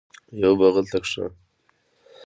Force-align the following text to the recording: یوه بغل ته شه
یوه 0.41 0.55
بغل 0.59 0.85
ته 0.91 0.99
شه 1.11 1.25